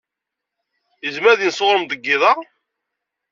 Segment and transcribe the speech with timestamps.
[1.03, 2.33] Yezmer ad yens ɣer-m deg yiḍ-a?